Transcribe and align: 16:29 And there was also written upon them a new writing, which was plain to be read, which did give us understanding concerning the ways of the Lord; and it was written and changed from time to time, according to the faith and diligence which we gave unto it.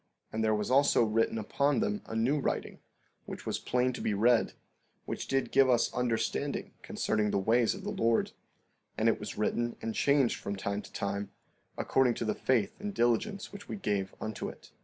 16:29 0.29 0.33
And 0.33 0.43
there 0.43 0.55
was 0.55 0.71
also 0.71 1.03
written 1.03 1.37
upon 1.37 1.79
them 1.79 2.01
a 2.07 2.15
new 2.15 2.39
writing, 2.39 2.79
which 3.27 3.45
was 3.45 3.59
plain 3.59 3.93
to 3.93 4.01
be 4.01 4.15
read, 4.15 4.53
which 5.05 5.27
did 5.27 5.51
give 5.51 5.69
us 5.69 5.93
understanding 5.93 6.73
concerning 6.81 7.29
the 7.29 7.37
ways 7.37 7.75
of 7.75 7.83
the 7.83 7.91
Lord; 7.91 8.31
and 8.97 9.07
it 9.07 9.19
was 9.19 9.37
written 9.37 9.75
and 9.79 9.93
changed 9.93 10.37
from 10.39 10.55
time 10.55 10.81
to 10.81 10.91
time, 10.91 11.29
according 11.77 12.15
to 12.15 12.25
the 12.25 12.33
faith 12.33 12.73
and 12.79 12.95
diligence 12.95 13.53
which 13.53 13.67
we 13.69 13.75
gave 13.75 14.15
unto 14.19 14.49
it. 14.49 14.71